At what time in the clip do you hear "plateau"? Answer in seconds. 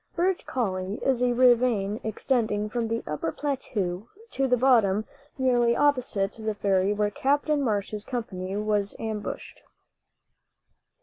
3.31-4.07